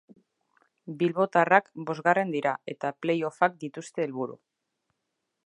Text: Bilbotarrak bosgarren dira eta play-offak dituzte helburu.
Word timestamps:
Bilbotarrak 1.01 1.69
bosgarren 1.91 2.33
dira 2.37 2.55
eta 2.75 2.93
play-offak 3.07 3.61
dituzte 3.67 4.07
helburu. 4.09 4.41